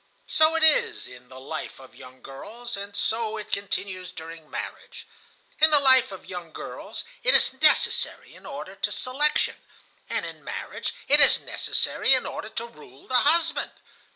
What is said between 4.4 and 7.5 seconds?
marriage. In the life of young girls it